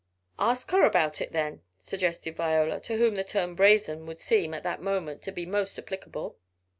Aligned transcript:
"Ask 0.39 0.71
her 0.71 0.83
about 0.83 1.21
it, 1.21 1.31
then," 1.31 1.61
suggested 1.77 2.35
Viola, 2.35 2.79
to 2.79 2.97
whom 2.97 3.13
the 3.13 3.23
term 3.23 3.53
brazen 3.53 4.07
would 4.07 4.19
seem, 4.19 4.51
at 4.51 4.63
that 4.63 4.81
moment, 4.81 5.21
to 5.21 5.31
be 5.31 5.45
most 5.45 5.77
applicable. 5.77 6.39